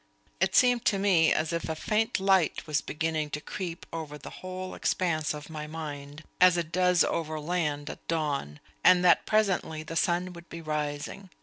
[0.39, 4.31] It seemed to me as if a faint light was beginning to creep over the
[4.41, 9.83] whole expanse of my mind, as it does over land at dawn, and that presently
[9.83, 11.29] the sun would be rising.